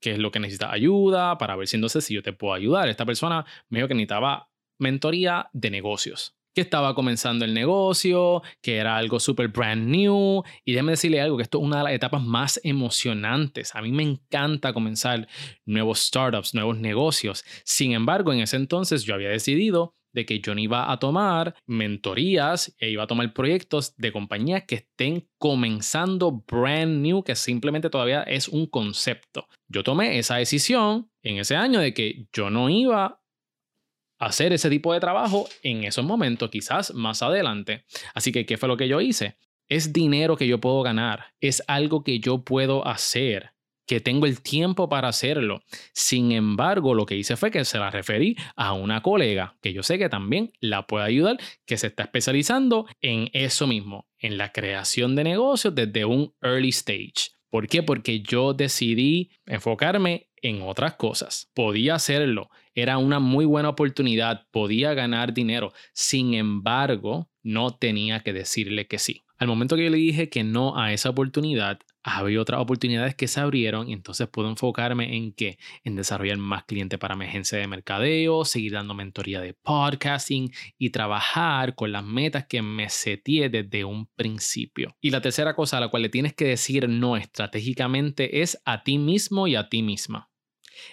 qué 0.00 0.12
es 0.12 0.18
lo 0.18 0.30
que 0.30 0.40
necesita 0.40 0.70
ayuda 0.70 1.38
para 1.38 1.56
ver 1.56 1.68
si 1.68 1.76
entonces 1.76 2.04
si 2.04 2.14
yo 2.14 2.22
te 2.22 2.32
puedo 2.32 2.54
ayudar. 2.54 2.88
Esta 2.88 3.06
persona 3.06 3.44
me 3.68 3.78
dijo 3.78 3.88
que 3.88 3.94
necesitaba 3.94 4.50
mentoría 4.78 5.48
de 5.52 5.70
negocios, 5.70 6.36
que 6.54 6.60
estaba 6.60 6.94
comenzando 6.94 7.44
el 7.44 7.54
negocio, 7.54 8.42
que 8.62 8.76
era 8.76 8.96
algo 8.96 9.20
súper 9.20 9.48
brand 9.48 9.88
new. 9.88 10.42
Y 10.64 10.72
déjeme 10.72 10.92
decirle 10.92 11.20
algo, 11.20 11.36
que 11.36 11.42
esto 11.42 11.58
es 11.58 11.64
una 11.64 11.78
de 11.78 11.84
las 11.84 11.92
etapas 11.92 12.22
más 12.22 12.60
emocionantes. 12.64 13.74
A 13.74 13.82
mí 13.82 13.92
me 13.92 14.02
encanta 14.02 14.72
comenzar 14.72 15.28
nuevos 15.66 16.00
startups, 16.00 16.54
nuevos 16.54 16.78
negocios. 16.78 17.44
Sin 17.64 17.92
embargo, 17.92 18.32
en 18.32 18.40
ese 18.40 18.56
entonces 18.56 19.04
yo 19.04 19.14
había 19.14 19.28
decidido 19.28 19.97
de 20.12 20.26
que 20.26 20.40
yo 20.40 20.54
no 20.54 20.60
iba 20.60 20.90
a 20.90 20.98
tomar 20.98 21.54
mentorías 21.66 22.74
e 22.78 22.90
iba 22.90 23.04
a 23.04 23.06
tomar 23.06 23.32
proyectos 23.32 23.96
de 23.96 24.12
compañías 24.12 24.64
que 24.64 24.76
estén 24.76 25.28
comenzando 25.38 26.44
brand 26.46 27.00
new, 27.00 27.22
que 27.22 27.34
simplemente 27.34 27.90
todavía 27.90 28.22
es 28.22 28.48
un 28.48 28.66
concepto. 28.66 29.48
Yo 29.68 29.82
tomé 29.82 30.18
esa 30.18 30.36
decisión 30.36 31.10
en 31.22 31.38
ese 31.38 31.56
año 31.56 31.80
de 31.80 31.94
que 31.94 32.26
yo 32.32 32.50
no 32.50 32.68
iba 32.68 33.04
a 33.04 34.26
hacer 34.26 34.52
ese 34.52 34.70
tipo 34.70 34.92
de 34.92 35.00
trabajo 35.00 35.48
en 35.62 35.84
esos 35.84 36.04
momentos, 36.04 36.50
quizás 36.50 36.92
más 36.94 37.22
adelante. 37.22 37.84
Así 38.14 38.32
que, 38.32 38.46
¿qué 38.46 38.56
fue 38.56 38.68
lo 38.68 38.76
que 38.76 38.88
yo 38.88 39.00
hice? 39.00 39.36
Es 39.68 39.92
dinero 39.92 40.36
que 40.36 40.46
yo 40.46 40.60
puedo 40.60 40.82
ganar, 40.82 41.26
es 41.40 41.62
algo 41.68 42.02
que 42.02 42.20
yo 42.20 42.42
puedo 42.42 42.86
hacer 42.86 43.52
que 43.88 44.00
tengo 44.00 44.26
el 44.26 44.42
tiempo 44.42 44.88
para 44.88 45.08
hacerlo. 45.08 45.62
Sin 45.92 46.30
embargo, 46.30 46.94
lo 46.94 47.06
que 47.06 47.16
hice 47.16 47.36
fue 47.36 47.50
que 47.50 47.64
se 47.64 47.78
la 47.78 47.90
referí 47.90 48.36
a 48.54 48.74
una 48.74 49.02
colega 49.02 49.56
que 49.62 49.72
yo 49.72 49.82
sé 49.82 49.98
que 49.98 50.10
también 50.10 50.52
la 50.60 50.86
puede 50.86 51.06
ayudar, 51.06 51.38
que 51.66 51.78
se 51.78 51.88
está 51.88 52.04
especializando 52.04 52.86
en 53.00 53.30
eso 53.32 53.66
mismo, 53.66 54.06
en 54.18 54.36
la 54.36 54.52
creación 54.52 55.16
de 55.16 55.24
negocios 55.24 55.74
desde 55.74 56.04
un 56.04 56.34
early 56.42 56.68
stage. 56.68 57.32
¿Por 57.50 57.66
qué? 57.66 57.82
Porque 57.82 58.20
yo 58.20 58.52
decidí 58.52 59.30
enfocarme 59.46 60.28
en 60.42 60.60
otras 60.60 60.94
cosas. 60.96 61.50
Podía 61.54 61.94
hacerlo, 61.94 62.50
era 62.74 62.98
una 62.98 63.20
muy 63.20 63.46
buena 63.46 63.70
oportunidad, 63.70 64.46
podía 64.50 64.92
ganar 64.92 65.32
dinero. 65.32 65.72
Sin 65.94 66.34
embargo, 66.34 67.30
no 67.42 67.70
tenía 67.70 68.20
que 68.20 68.34
decirle 68.34 68.86
que 68.86 68.98
sí. 68.98 69.24
Al 69.38 69.48
momento 69.48 69.76
que 69.76 69.84
yo 69.84 69.90
le 69.90 69.96
dije 69.96 70.28
que 70.28 70.44
no 70.44 70.78
a 70.78 70.92
esa 70.92 71.10
oportunidad, 71.10 71.78
había 72.02 72.40
otras 72.40 72.60
oportunidades 72.60 73.14
que 73.14 73.28
se 73.28 73.40
abrieron 73.40 73.88
y 73.88 73.92
entonces 73.92 74.28
puedo 74.28 74.48
enfocarme 74.48 75.16
en 75.16 75.32
qué? 75.32 75.58
En 75.84 75.96
desarrollar 75.96 76.38
más 76.38 76.64
clientes 76.64 76.98
para 76.98 77.16
mi 77.16 77.24
agencia 77.24 77.58
de 77.58 77.66
mercadeo, 77.66 78.44
seguir 78.44 78.72
dando 78.72 78.94
mentoría 78.94 79.40
de 79.40 79.54
podcasting 79.54 80.50
y 80.78 80.90
trabajar 80.90 81.74
con 81.74 81.92
las 81.92 82.04
metas 82.04 82.46
que 82.46 82.62
me 82.62 82.88
seteé 82.88 83.48
desde 83.48 83.84
un 83.84 84.06
principio. 84.06 84.96
Y 85.00 85.10
la 85.10 85.20
tercera 85.20 85.54
cosa 85.54 85.78
a 85.78 85.80
la 85.80 85.88
cual 85.88 86.02
le 86.02 86.08
tienes 86.08 86.34
que 86.34 86.46
decir 86.46 86.88
no 86.88 87.16
estratégicamente 87.16 88.42
es 88.42 88.60
a 88.64 88.82
ti 88.82 88.98
mismo 88.98 89.46
y 89.46 89.56
a 89.56 89.68
ti 89.68 89.82
misma. 89.82 90.30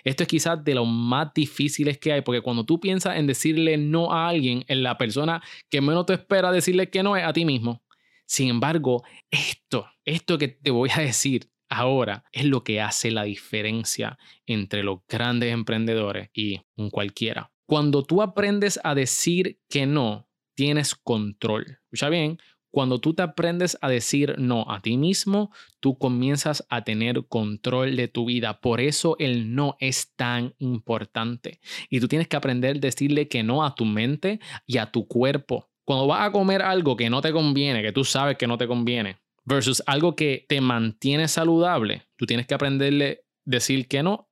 Esto 0.03 0.23
es 0.23 0.29
quizás 0.29 0.63
de 0.63 0.75
lo 0.75 0.85
más 0.85 1.33
difíciles 1.33 1.97
que 1.97 2.13
hay, 2.13 2.21
porque 2.21 2.41
cuando 2.41 2.65
tú 2.65 2.79
piensas 2.79 3.17
en 3.17 3.27
decirle 3.27 3.77
no 3.77 4.11
a 4.11 4.27
alguien, 4.29 4.63
en 4.67 4.83
la 4.83 4.97
persona 4.97 5.41
que 5.69 5.81
menos 5.81 6.05
te 6.05 6.13
espera 6.13 6.51
decirle 6.51 6.89
que 6.89 7.03
no 7.03 7.15
es 7.15 7.23
a 7.23 7.33
ti 7.33 7.45
mismo. 7.45 7.83
Sin 8.25 8.49
embargo, 8.49 9.03
esto, 9.29 9.87
esto 10.03 10.37
que 10.37 10.47
te 10.47 10.71
voy 10.71 10.89
a 10.93 11.01
decir 11.01 11.49
ahora 11.69 12.23
es 12.31 12.45
lo 12.45 12.63
que 12.63 12.81
hace 12.81 13.11
la 13.11 13.23
diferencia 13.23 14.17
entre 14.45 14.83
los 14.83 14.99
grandes 15.07 15.53
emprendedores 15.53 16.29
y 16.33 16.61
un 16.75 16.89
cualquiera. 16.89 17.51
Cuando 17.67 18.03
tú 18.03 18.21
aprendes 18.21 18.79
a 18.83 18.93
decir 18.93 19.59
que 19.69 19.85
no, 19.85 20.29
tienes 20.55 20.95
control. 20.95 21.79
Escucha 21.85 22.09
bien, 22.09 22.37
cuando 22.75 22.99
tú 22.99 23.13
te 23.13 23.23
aprendes 23.23 23.77
a 23.81 23.89
decir 23.89 24.35
no 24.37 24.65
a 24.69 24.81
ti 24.81 24.97
mismo, 24.97 25.49
tú 25.79 25.97
comienzas 25.97 26.65
a 26.69 26.83
tener 26.83 27.25
control 27.27 27.95
de 27.95 28.09
tu 28.09 28.25
vida. 28.25 28.59
Por 28.59 28.81
eso 28.81 29.15
el 29.17 29.55
no 29.55 29.77
es 29.79 30.13
tan 30.15 30.53
importante. 30.59 31.61
Y 31.89 32.01
tú 32.01 32.09
tienes 32.09 32.27
que 32.27 32.35
aprender 32.35 32.75
a 32.75 32.79
decirle 32.79 33.29
que 33.29 33.43
no 33.43 33.63
a 33.63 33.75
tu 33.75 33.85
mente 33.85 34.41
y 34.67 34.77
a 34.77 34.91
tu 34.91 35.07
cuerpo. 35.07 35.69
Cuando 35.85 36.07
vas 36.07 36.27
a 36.27 36.31
comer 36.31 36.61
algo 36.61 36.97
que 36.97 37.09
no 37.09 37.21
te 37.21 37.31
conviene, 37.31 37.81
que 37.81 37.91
tú 37.91 38.03
sabes 38.03 38.37
que 38.37 38.47
no 38.47 38.57
te 38.57 38.67
conviene, 38.67 39.17
versus 39.45 39.83
algo 39.85 40.15
que 40.15 40.45
te 40.49 40.59
mantiene 40.59 41.27
saludable, 41.27 42.07
tú 42.15 42.25
tienes 42.25 42.47
que 42.47 42.55
aprenderle 42.55 43.25
decir 43.45 43.87
que 43.87 44.03
no 44.03 44.27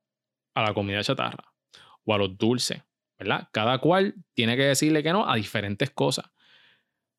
a 0.54 0.62
la 0.62 0.74
comida 0.74 1.02
chatarra 1.02 1.52
o 2.04 2.14
a 2.14 2.18
los 2.18 2.36
dulces, 2.36 2.82
¿verdad? 3.18 3.48
Cada 3.52 3.78
cual 3.78 4.14
tiene 4.34 4.56
que 4.56 4.64
decirle 4.64 5.02
que 5.02 5.12
no 5.12 5.30
a 5.30 5.36
diferentes 5.36 5.90
cosas. 5.90 6.26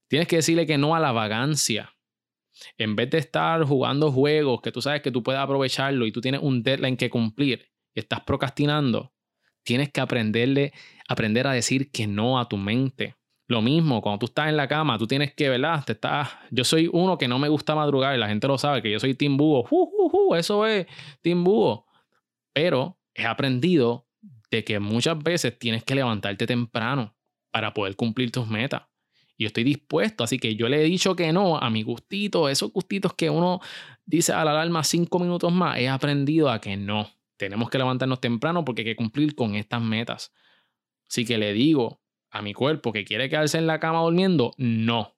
Tienes 0.08 0.28
que 0.28 0.38
decirle 0.38 0.66
que 0.68 0.78
no 0.78 0.96
a 0.96 1.00
la 1.00 1.12
vagancia. 1.12 1.94
En 2.78 2.96
vez 2.96 3.10
de 3.10 3.18
estar 3.18 3.64
jugando 3.64 4.12
juegos 4.12 4.62
que 4.62 4.72
tú 4.72 4.82
sabes 4.82 5.02
que 5.02 5.12
tú 5.12 5.24
puedes 5.24 5.42
aprovecharlo 5.42 6.06
y 6.06 6.12
tú 6.12 6.22
tienes 6.22 6.42
un 6.42 6.64
deadline 6.64 6.98
que 6.98 7.10
cumplir 7.10 7.70
y 7.94 8.02
estás 8.02 8.22
procrastinando, 8.22 9.14
tienes 9.64 9.92
que 9.92 10.02
aprenderle, 10.02 10.74
aprender 11.08 11.48
a 11.48 11.54
decir 11.54 11.92
que 11.92 12.08
no 12.08 12.40
a 12.40 12.48
tu 12.48 12.58
mente. 12.58 13.16
Lo 13.48 13.62
mismo, 13.62 14.02
cuando 14.02 14.20
tú 14.20 14.26
estás 14.26 14.50
en 14.50 14.58
la 14.58 14.68
cama, 14.68 14.98
tú 14.98 15.06
tienes 15.06 15.34
que, 15.34 15.50
¿verdad? 15.50 15.84
Te 15.86 15.94
estás, 15.94 16.30
yo 16.50 16.64
soy 16.64 16.90
uno 16.92 17.18
que 17.18 17.28
no 17.28 17.38
me 17.38 17.48
gusta 17.48 17.76
madrugar 17.76 18.16
y 18.16 18.20
la 18.20 18.28
gente 18.28 18.48
lo 18.48 18.58
sabe, 18.58 18.82
que 18.82 18.92
yo 18.92 19.00
soy 19.00 19.14
Team 19.14 19.38
Búho. 19.38 20.36
eso 20.36 20.66
es 20.66 20.88
Team. 21.22 21.46
Pero 22.54 22.98
he 23.14 23.26
aprendido 23.26 24.08
de 24.50 24.64
que 24.64 24.80
muchas 24.80 25.22
veces 25.22 25.60
tienes 25.60 25.84
que 25.84 25.94
levantarte 25.94 26.48
temprano 26.48 27.16
para 27.52 27.74
poder 27.74 27.96
cumplir 27.96 28.32
tus 28.32 28.48
metas. 28.48 28.84
Y 29.38 29.44
yo 29.44 29.48
estoy 29.48 29.64
dispuesto, 29.64 30.24
así 30.24 30.40
que 30.40 30.56
yo 30.56 30.68
le 30.68 30.82
he 30.82 30.84
dicho 30.86 31.16
que 31.16 31.32
no 31.32 31.58
a 31.58 31.70
mi 31.70 31.84
gustito, 31.84 32.50
esos 32.50 32.72
gustitos 32.72 33.14
que 33.14 33.30
uno 33.30 33.60
dice 34.06 34.34
a 34.34 34.44
la 34.44 34.52
alarma 34.52 34.84
cinco 34.84 35.20
minutos 35.20 35.52
más, 35.52 35.78
he 35.78 35.88
aprendido 35.88 36.50
a 36.50 36.60
que 36.60 36.78
no. 36.78 37.10
Tenemos 37.38 37.70
que 37.70 37.78
levantarnos 37.78 38.22
temprano 38.22 38.66
porque 38.66 38.82
hay 38.82 38.86
que 38.86 38.96
cumplir 38.96 39.36
con 39.36 39.56
estas 39.56 39.82
metas. 39.82 40.34
Así 41.08 41.26
que 41.26 41.38
le 41.38 41.54
digo 41.54 42.02
a 42.36 42.42
mi 42.42 42.54
cuerpo 42.54 42.92
que 42.92 43.06
quiere 43.06 43.30
quedarse 43.30 43.58
en 43.58 43.66
la 43.66 43.80
cama 43.80 44.02
durmiendo, 44.02 44.54
no. 44.58 45.16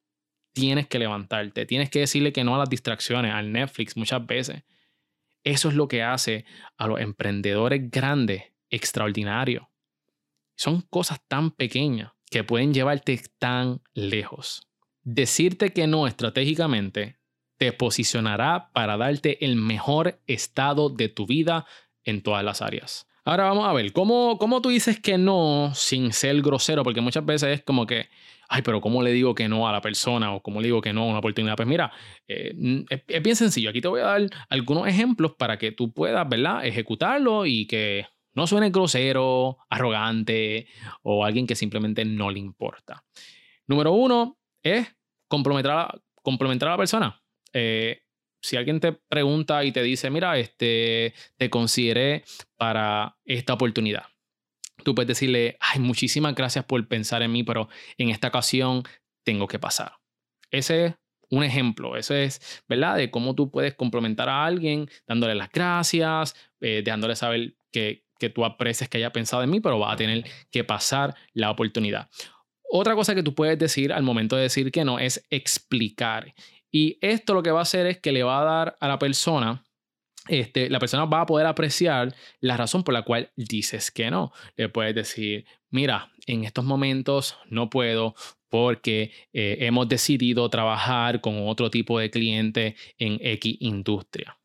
Tienes 0.54 0.88
que 0.88 1.00
levantarte, 1.00 1.66
tienes 1.66 1.90
que 1.90 2.00
decirle 2.00 2.32
que 2.32 2.44
no 2.44 2.54
a 2.54 2.60
las 2.60 2.70
distracciones, 2.70 3.34
al 3.34 3.52
Netflix 3.52 3.98
muchas 3.98 4.24
veces. 4.28 4.64
Eso 5.44 5.70
es 5.70 5.76
lo 5.76 5.88
que 5.88 6.04
hace 6.04 6.46
a 6.78 6.86
los 6.86 7.00
emprendedores 7.00 7.90
grandes 7.90 8.44
extraordinarios. 8.70 9.66
Son 10.56 10.82
cosas 10.82 11.20
tan 11.28 11.50
pequeñas 11.50 12.12
que 12.30 12.44
pueden 12.44 12.72
llevarte 12.72 13.20
tan 13.40 13.82
lejos. 13.96 14.68
Decirte 15.02 15.74
que 15.74 15.88
no 15.88 16.06
estratégicamente 16.06 17.20
te 17.58 17.74
posicionará 17.74 18.70
para 18.74 18.96
darte 18.96 19.44
el 19.44 19.56
mejor 19.56 20.22
estado 20.28 20.90
de 20.90 21.10
tu 21.10 21.26
vida 21.26 21.66
en 22.04 22.22
todas 22.22 22.44
las 22.44 22.62
áreas. 22.62 23.08
Ahora 23.28 23.44
vamos 23.44 23.68
a 23.68 23.74
ver, 23.74 23.92
¿cómo, 23.92 24.38
¿cómo 24.38 24.62
tú 24.62 24.70
dices 24.70 25.02
que 25.02 25.18
no 25.18 25.72
sin 25.74 26.14
ser 26.14 26.42
grosero? 26.42 26.86
Porque 26.86 27.02
muchas 27.02 27.26
veces 27.26 27.60
es 27.60 27.62
como 27.62 27.86
que, 27.86 28.08
ay, 28.48 28.62
pero 28.62 28.80
¿cómo 28.80 29.04
le 29.04 29.12
digo 29.12 29.36
que 29.36 29.50
no 29.50 29.68
a 29.68 29.74
la 29.74 29.82
persona? 29.82 30.34
O 30.34 30.42
¿cómo 30.42 30.62
le 30.62 30.68
digo 30.68 30.80
que 30.80 30.94
no 30.94 31.02
a 31.02 31.08
una 31.08 31.20
oportunidad? 31.20 31.58
Pues 31.58 31.68
mira, 31.68 31.92
eh, 32.26 32.56
es, 32.90 33.02
es, 33.06 33.22
bien 33.22 33.36
sencillo. 33.36 33.70
Aquí 33.70 33.82
te 33.82 33.90
voy 33.90 34.00
a 34.00 34.06
dar 34.06 34.22
algunos 34.48 34.88
ejemplos 34.88 35.34
para 35.36 35.58
que 35.58 35.74
tú 35.74 35.92
puedas, 35.92 36.26
¿verdad? 36.30 36.66
Ejecutarlo 36.66 37.46
y 37.46 37.68
que 37.68 38.06
no 38.34 38.48
suene 38.48 38.70
grosero, 38.70 39.58
arrogante 39.70 40.68
o 41.04 41.26
alguien 41.26 41.48
que 41.48 41.56
simplemente 41.58 42.06
no 42.06 42.32
le 42.32 42.40
importa. 42.40 43.04
Número 43.68 43.92
uno 43.92 44.38
es 44.64 44.88
complementar 45.28 45.80
a, 45.80 46.02
complementar 46.24 46.70
a 46.70 46.72
la 46.72 46.78
persona. 46.78 47.22
Eh, 47.52 48.04
si 48.42 48.58
alguien 48.58 48.80
te 48.80 48.94
pregunta 48.94 49.64
y 49.64 49.72
te 49.72 49.84
dice, 49.84 50.10
mira, 50.10 50.38
este, 50.38 51.14
te 51.38 51.50
consideré 51.50 52.24
para 52.56 53.18
esta 53.26 53.54
oportunidad. 53.54 54.06
Tú 54.84 54.96
puedes 54.96 55.08
decirle, 55.08 55.58
ay, 55.60 55.80
muchísimas 55.80 56.36
gracias 56.36 56.66
por 56.66 56.88
pensar 56.88 57.22
en 57.22 57.32
mí, 57.32 57.44
pero 57.44 57.68
en 57.98 58.10
esta 58.10 58.28
ocasión 58.28 58.84
tengo 59.24 59.48
que 59.48 59.60
pasar. 59.60 59.94
Ese 60.52 60.86
es 60.86 60.94
un 61.30 61.44
ejemplo, 61.44 61.98
ese 61.98 62.24
es, 62.24 62.64
¿verdad? 62.70 62.98
De 62.98 63.12
cómo 63.12 63.36
tú 63.36 63.52
puedes 63.52 63.74
complementar 63.74 64.30
a 64.30 64.46
alguien 64.46 64.90
dándole 65.08 65.36
las 65.36 65.52
gracias, 65.52 66.36
eh, 66.62 66.82
dejándole 66.86 67.16
saber 67.16 67.56
que, 67.72 68.06
que 68.20 68.30
tú 68.30 68.46
aprecies 68.46 68.90
que 68.90 68.98
haya 68.98 69.12
pensado 69.12 69.44
en 69.44 69.50
mí, 69.50 69.60
pero 69.60 69.80
va 69.80 69.92
a 69.92 69.96
tener 69.98 70.24
que 70.52 70.64
pasar 70.64 71.16
la 71.34 71.52
oportunidad. 71.52 72.10
Otra 72.70 72.96
cosa 72.96 73.16
que 73.16 73.24
tú 73.24 73.34
puedes 73.34 73.58
decir 73.58 73.94
al 73.94 74.04
momento 74.04 74.36
de 74.36 74.44
decir 74.44 74.72
que 74.72 74.84
no 74.84 75.00
es 75.00 75.26
explicar. 75.30 76.34
Y 76.80 77.00
esto 77.02 77.34
lo 77.34 77.42
que 77.42 77.50
va 77.50 77.58
a 77.58 77.64
hacer 77.64 77.88
es 77.88 77.98
que 77.98 78.12
le 78.12 78.22
va 78.22 78.40
a 78.40 78.44
dar 78.44 78.78
a 78.80 78.88
la 78.88 79.00
persona, 79.00 79.66
este, 80.28 80.70
la 80.70 80.78
persona 80.78 81.06
va 81.06 81.22
a 81.22 81.26
poder 81.26 81.48
apreciar 81.48 82.14
la 82.40 82.56
razón 82.56 82.84
por 82.84 82.94
la 82.94 83.02
cual 83.02 83.32
dices 83.36 83.90
que 83.90 84.12
no. 84.12 84.32
Le 84.58 84.70
puedes 84.70 84.94
decir, 84.94 85.48
mira, 85.72 86.12
en 86.28 86.44
estos 86.44 86.64
momentos 86.66 87.36
no 87.50 87.72
puedo 87.72 88.14
porque 88.48 89.12
eh, 89.34 89.58
hemos 89.62 89.90
decidido 89.90 90.48
trabajar 90.52 91.20
con 91.20 91.48
otro 91.48 91.72
tipo 91.72 91.98
de 91.98 92.12
cliente 92.12 92.76
en 93.00 93.18
X 93.24 93.58
industria. 93.60 94.38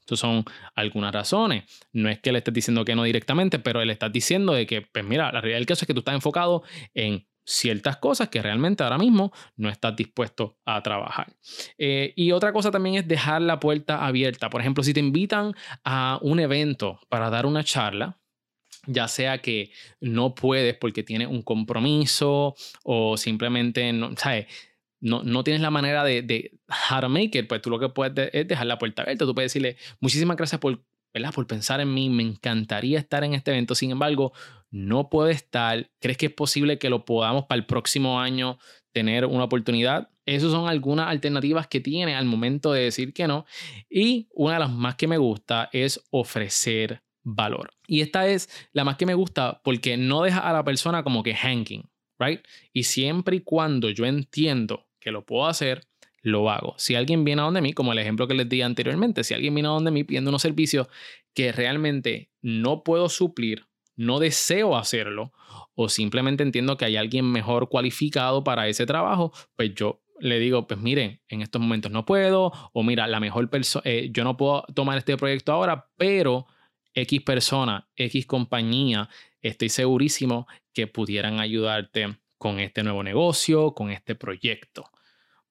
Estas 0.00 0.18
son 0.18 0.44
algunas 0.74 1.14
razones. 1.14 1.66
No 1.92 2.08
es 2.08 2.18
que 2.18 2.32
le 2.32 2.38
estés 2.38 2.52
diciendo 2.52 2.84
que 2.84 2.96
no 2.96 3.04
directamente, 3.04 3.60
pero 3.60 3.84
le 3.84 3.92
estás 3.92 4.10
diciendo 4.10 4.54
de 4.54 4.66
que, 4.66 4.82
pues 4.82 5.04
mira, 5.04 5.30
la 5.30 5.40
realidad 5.40 5.58
del 5.58 5.66
caso 5.66 5.84
es 5.84 5.86
que 5.86 5.94
tú 5.94 6.00
estás 6.00 6.16
enfocado 6.16 6.64
en 6.94 7.29
ciertas 7.50 7.96
cosas 7.96 8.28
que 8.28 8.40
realmente 8.42 8.82
ahora 8.82 8.98
mismo 8.98 9.32
no 9.56 9.68
estás 9.68 9.96
dispuesto 9.96 10.58
a 10.64 10.82
trabajar. 10.82 11.34
Eh, 11.78 12.12
y 12.16 12.32
otra 12.32 12.52
cosa 12.52 12.70
también 12.70 12.96
es 12.96 13.08
dejar 13.08 13.42
la 13.42 13.60
puerta 13.60 14.06
abierta. 14.06 14.50
Por 14.50 14.60
ejemplo, 14.60 14.84
si 14.84 14.94
te 14.94 15.00
invitan 15.00 15.54
a 15.84 16.18
un 16.22 16.40
evento 16.40 17.00
para 17.08 17.30
dar 17.30 17.46
una 17.46 17.64
charla, 17.64 18.20
ya 18.86 19.08
sea 19.08 19.38
que 19.38 19.72
no 20.00 20.34
puedes 20.34 20.76
porque 20.76 21.02
tienes 21.02 21.28
un 21.28 21.42
compromiso 21.42 22.54
o 22.82 23.16
simplemente 23.16 23.92
no, 23.92 24.16
¿sabes? 24.16 24.46
no, 25.00 25.22
no 25.22 25.42
tienes 25.44 25.62
la 25.62 25.70
manera 25.70 26.04
de, 26.04 26.22
de 26.22 26.58
how 26.68 27.00
to 27.00 27.08
pues 27.48 27.62
tú 27.62 27.70
lo 27.70 27.78
que 27.78 27.88
puedes 27.88 28.30
es 28.32 28.46
dejar 28.46 28.66
la 28.66 28.78
puerta 28.78 29.02
abierta. 29.02 29.24
Tú 29.24 29.34
puedes 29.34 29.52
decirle, 29.52 29.76
muchísimas 30.00 30.36
gracias 30.36 30.60
por, 30.60 30.84
por 31.34 31.46
pensar 31.46 31.80
en 31.80 31.92
mí, 31.92 32.10
me 32.10 32.22
encantaría 32.22 32.98
estar 32.98 33.24
en 33.24 33.34
este 33.34 33.50
evento, 33.50 33.74
sin 33.74 33.90
embargo, 33.90 34.32
no 34.70 35.10
puedo 35.10 35.28
estar. 35.28 35.90
¿Crees 36.00 36.16
que 36.16 36.26
es 36.26 36.32
posible 36.32 36.78
que 36.78 36.90
lo 36.90 37.04
podamos 37.04 37.44
para 37.46 37.58
el 37.58 37.66
próximo 37.66 38.20
año 38.20 38.58
tener 38.92 39.26
una 39.26 39.44
oportunidad? 39.44 40.10
Esas 40.26 40.52
son 40.52 40.68
algunas 40.68 41.08
alternativas 41.08 41.66
que 41.66 41.80
tiene 41.80 42.14
al 42.14 42.24
momento 42.24 42.72
de 42.72 42.82
decir 42.82 43.12
que 43.12 43.26
no. 43.26 43.46
Y 43.88 44.28
una 44.32 44.54
de 44.54 44.60
las 44.60 44.70
más 44.70 44.94
que 44.96 45.08
me 45.08 45.18
gusta 45.18 45.68
es 45.72 46.00
ofrecer 46.10 47.02
valor. 47.22 47.70
Y 47.86 48.00
esta 48.00 48.26
es 48.28 48.48
la 48.72 48.84
más 48.84 48.96
que 48.96 49.06
me 49.06 49.14
gusta 49.14 49.60
porque 49.64 49.96
no 49.96 50.22
deja 50.22 50.38
a 50.40 50.52
la 50.52 50.64
persona 50.64 51.02
como 51.02 51.22
que 51.22 51.34
hanging, 51.34 51.90
right? 52.18 52.40
Y 52.72 52.84
siempre 52.84 53.36
y 53.36 53.40
cuando 53.40 53.90
yo 53.90 54.06
entiendo 54.06 54.86
que 55.00 55.10
lo 55.10 55.24
puedo 55.24 55.46
hacer, 55.46 55.86
lo 56.22 56.50
hago. 56.50 56.74
Si 56.76 56.94
alguien 56.94 57.24
viene 57.24 57.42
a 57.42 57.46
donde 57.46 57.62
mí, 57.62 57.72
como 57.72 57.92
el 57.92 57.98
ejemplo 57.98 58.28
que 58.28 58.34
les 58.34 58.48
di 58.48 58.62
anteriormente, 58.62 59.24
si 59.24 59.34
alguien 59.34 59.54
viene 59.54 59.68
a 59.68 59.72
donde 59.72 59.90
mí 59.90 60.04
pidiendo 60.04 60.30
unos 60.30 60.42
servicios 60.42 60.88
que 61.34 61.52
realmente 61.52 62.30
no 62.42 62.82
puedo 62.84 63.08
suplir, 63.08 63.66
no 64.00 64.18
deseo 64.18 64.78
hacerlo, 64.78 65.32
o 65.74 65.90
simplemente 65.90 66.42
entiendo 66.42 66.78
que 66.78 66.86
hay 66.86 66.96
alguien 66.96 67.30
mejor 67.30 67.68
cualificado 67.68 68.42
para 68.42 68.66
ese 68.66 68.86
trabajo, 68.86 69.30
pues 69.56 69.74
yo 69.74 70.00
le 70.18 70.38
digo, 70.38 70.66
pues 70.66 70.80
miren, 70.80 71.20
en 71.28 71.42
estos 71.42 71.60
momentos 71.60 71.92
no 71.92 72.06
puedo, 72.06 72.50
o 72.72 72.82
mira, 72.82 73.06
la 73.06 73.20
mejor 73.20 73.50
persona, 73.50 73.82
eh, 73.84 74.08
yo 74.10 74.24
no 74.24 74.38
puedo 74.38 74.64
tomar 74.74 74.96
este 74.96 75.18
proyecto 75.18 75.52
ahora, 75.52 75.90
pero 75.98 76.46
X 76.94 77.20
persona, 77.20 77.90
X 77.94 78.24
compañía, 78.24 79.10
estoy 79.42 79.68
segurísimo 79.68 80.46
que 80.72 80.86
pudieran 80.86 81.38
ayudarte 81.38 82.16
con 82.38 82.58
este 82.58 82.82
nuevo 82.82 83.02
negocio, 83.02 83.74
con 83.74 83.90
este 83.90 84.14
proyecto. 84.14 84.90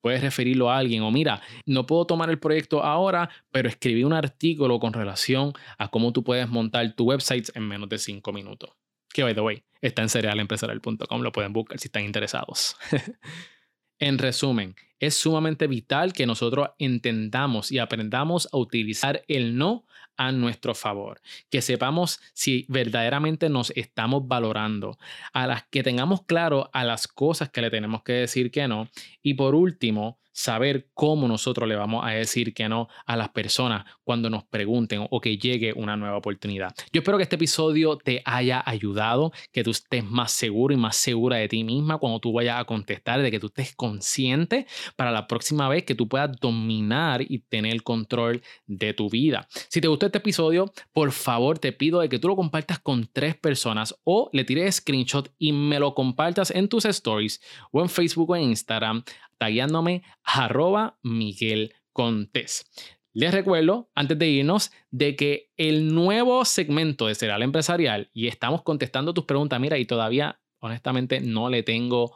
Puedes 0.02 0.22
referirlo 0.22 0.72
a 0.72 0.78
alguien 0.78 1.04
o 1.04 1.12
mira, 1.12 1.42
no 1.66 1.86
puedo 1.86 2.06
tomar 2.06 2.30
el 2.30 2.40
proyecto 2.40 2.84
ahora, 2.84 3.30
pero 3.52 3.68
escribí 3.68 4.04
un 4.04 4.14
artículo 4.14 4.80
con 4.80 4.94
relación 4.94 5.54
a 5.78 5.90
cómo 5.90 6.14
tú 6.14 6.24
puedes 6.24 6.48
montar 6.50 6.96
tu 6.96 7.06
website 7.06 7.50
en 7.56 7.68
menos 7.68 7.90
de 7.90 7.98
cinco 7.98 8.32
minutos. 8.32 8.72
Que, 9.12 9.24
by 9.24 9.34
the 9.34 9.42
way, 9.42 9.64
está 9.82 10.02
en 10.02 10.10
cerealempresarial.com, 10.10 11.22
lo 11.22 11.32
pueden 11.32 11.54
buscar 11.54 11.80
si 11.80 11.88
están 11.88 12.06
interesados. 12.06 12.78
en 14.00 14.18
resumen, 14.18 14.76
es 15.00 15.16
sumamente 15.16 15.68
vital 15.68 16.14
que 16.14 16.26
nosotros 16.26 16.70
entendamos 16.78 17.72
y 17.72 17.80
aprendamos 17.80 18.48
a 18.52 18.58
utilizar 18.58 19.24
el 19.28 19.58
no 19.58 19.86
a 20.20 20.34
nuestro 20.34 20.76
favor, 20.76 21.22
que 21.50 21.62
sepamos 21.62 22.20
si 22.34 22.66
verdaderamente 22.68 23.48
nos 23.48 23.72
estamos 23.72 24.28
valorando, 24.28 25.00
a 25.32 25.48
las 25.48 25.64
que 25.70 25.82
tengamos 25.82 26.24
claro 26.26 26.70
a 26.74 26.84
las 26.84 27.08
cosas 27.08 27.50
que 27.50 27.62
le 27.62 27.70
tenemos 27.70 28.04
que 28.04 28.12
decir 28.12 28.52
que 28.52 28.68
no. 28.68 28.90
Y 29.24 29.36
por 29.36 29.56
último, 29.56 30.20
saber 30.40 30.88
cómo 30.94 31.28
nosotros 31.28 31.68
le 31.68 31.76
vamos 31.76 32.06
a 32.06 32.12
decir 32.12 32.54
que 32.54 32.70
no 32.70 32.88
a 33.06 33.18
las 33.18 33.28
personas 33.28 33.84
cuando 34.06 34.30
nos 34.30 34.46
pregunten 34.46 35.06
o 35.10 35.20
que 35.20 35.38
llegue 35.38 35.74
una 35.74 35.98
nueva 35.98 36.16
oportunidad. 36.16 36.74
Yo 36.94 37.02
espero 37.02 37.18
que 37.18 37.24
este 37.24 37.36
episodio 37.36 37.98
te 37.98 38.22
haya 38.24 38.64
ayudado, 38.66 39.34
que 39.52 39.66
tú 39.66 39.72
estés 39.72 40.02
más 40.04 40.32
seguro 40.32 40.74
y 40.74 40.78
más 40.78 40.96
segura 40.96 41.36
de 41.36 41.50
ti 41.50 41.66
misma 41.66 41.98
cuando 41.98 42.22
tú 42.22 42.32
vayas 42.32 42.58
a 42.58 42.64
contestar, 42.64 43.22
de 43.22 43.32
que 43.32 43.40
tú 43.40 43.48
estés 43.48 43.76
consciente 43.76 44.66
para 44.96 45.12
la 45.12 45.28
próxima 45.28 45.68
vez 45.68 45.84
que 45.84 45.94
tú 45.94 46.08
puedas 46.08 46.32
dominar 46.40 47.22
y 47.22 47.40
tener 47.40 47.84
control 47.84 48.42
de 48.66 48.94
tu 48.94 49.10
vida. 49.10 49.46
Si 49.68 49.82
te 49.82 49.90
gustó 49.90 50.06
este 50.06 50.20
episodio, 50.20 50.72
por 50.94 51.12
favor 51.12 51.60
te 51.60 51.74
pido 51.74 52.00
que 52.08 52.20
tú 52.20 52.30
lo 52.30 52.38
compartas 52.38 52.80
con 52.80 53.10
tres 53.12 53.36
personas 53.36 53.94
o 54.06 54.30
le 54.32 54.46
tires 54.46 54.76
screenshot 54.76 55.34
y 55.38 55.52
me 55.52 55.80
lo 55.80 55.94
compartas 55.94 56.50
en 56.52 56.70
tus 56.70 56.86
stories 56.86 57.42
o 57.72 57.82
en 57.82 57.90
Facebook 57.90 58.30
o 58.30 58.36
en 58.38 58.44
Instagram, 58.44 59.04
tagueándome 59.40 60.04
arroba 60.24 61.00
Miguel 61.02 61.74
Contés. 61.94 62.70
Les 63.14 63.34
recuerdo, 63.34 63.90
antes 63.96 64.20
de 64.20 64.30
irnos, 64.30 64.72
de 64.92 65.16
que 65.16 65.50
el 65.58 65.94
nuevo 65.94 66.46
segmento 66.46 67.08
de 67.08 67.16
Serial 67.16 67.42
Empresarial, 67.42 68.10
y 68.14 68.28
estamos 68.28 68.62
contestando 68.62 69.14
tus 69.14 69.26
preguntas, 69.26 69.60
mira, 69.60 69.80
y 69.80 69.86
todavía, 69.86 70.40
honestamente, 70.60 71.20
no 71.20 71.50
le 71.50 71.64
tengo 71.64 72.16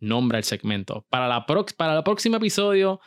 nombre 0.00 0.38
al 0.38 0.44
segmento. 0.44 1.06
Para 1.08 1.28
la, 1.28 1.46
para 1.46 1.96
el 1.96 2.02
próximo 2.02 2.36
episodio, 2.38 3.00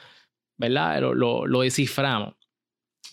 ¿verdad? 0.57 1.01
Lo, 1.01 1.45
lo 1.45 1.61
desciframos. 1.61 2.35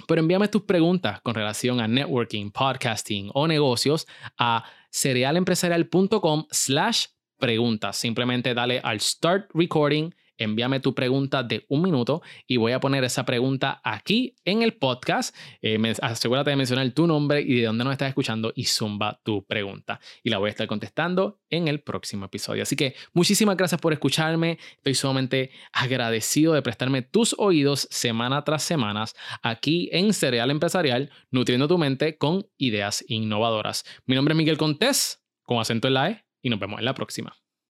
Pero 0.07 0.21
envíame 0.21 0.49
tus 0.49 0.63
preguntas 0.63 1.21
con 1.23 1.35
relación 1.35 1.81
a 1.81 1.89
networking, 1.89 2.51
podcasting 2.51 3.31
o 3.35 3.47
negocios 3.47 4.07
a 4.39 4.65
cerealempresarial.com 4.91 6.47
slash 6.51 7.07
preguntas. 7.39 7.97
Simplemente 7.97 8.55
dale 8.55 8.81
al 8.83 9.01
start 9.01 9.51
recording 9.53 10.15
envíame 10.39 10.81
tu 10.81 10.95
pregunta 10.95 11.43
de 11.43 11.65
un 11.69 11.83
minuto 11.83 12.23
y 12.47 12.57
voy 12.57 12.73
a 12.73 12.81
poner 12.81 13.05
esa 13.05 13.25
pregunta 13.25 13.81
aquí 13.85 14.35
en 14.45 14.63
el 14.63 14.75
podcast. 14.75 15.35
Eh, 15.61 15.79
asegúrate 16.01 16.51
de 16.51 16.57
mencionar 16.57 16.89
tu 16.91 17.07
nombre 17.07 17.41
y 17.41 17.57
de 17.57 17.67
dónde 17.67 17.85
nos 17.85 17.93
estás 17.93 18.09
escuchando 18.09 18.53
y 18.55 18.65
zumba 18.65 19.21
tu 19.25 19.45
pregunta. 19.45 20.01
Y 20.23 20.31
la 20.31 20.39
voy 20.39 20.49
a 20.49 20.51
estar 20.51 20.67
contestando 20.67 21.41
en 21.51 21.69
el 21.69 21.81
próximo 21.81 22.27
episodio. 22.27 22.63
Así 22.63 22.77
que 22.77 22.95
muchísimas 23.13 23.57
gracias 23.57 23.81
por 23.81 23.93
escucharme. 23.93 24.59
Estoy 24.77 24.95
sumamente 24.95 25.51
agradecido 25.73 26.55
de 26.55 26.63
prestarme 26.63 27.03
tus 27.03 27.35
oídos 27.39 27.89
semana 27.91 28.45
tras 28.45 28.63
semana 28.63 28.93
aquí 29.43 29.89
en 29.93 30.13
Cereal 30.13 30.51
Empresarial, 30.51 31.11
nutriendo 31.31 31.69
tu 31.69 31.79
mente 31.79 32.17
con 32.19 32.47
ideas 32.59 33.05
innovadoras. 33.09 33.85
Mi 34.07 34.15
nombre 34.15 34.33
es 34.33 34.39
Miguel 34.39 34.59
Contés, 34.59 35.23
con 35.43 35.59
acento 35.59 35.89
en 35.89 35.95
la 35.95 36.11
E, 36.11 36.25
y 36.43 36.51
nos 36.51 36.61
vemos 36.61 36.79
en 36.79 36.85
la 36.85 36.95
próxima. 36.95 37.42